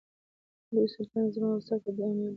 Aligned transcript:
لوی 0.73 0.87
سلطانه 0.95 1.29
زما 1.35 1.49
و 1.57 1.65
سر 1.67 1.77
ته 1.83 1.89
دي 1.95 2.01
امان 2.03 2.17
وي 2.27 2.29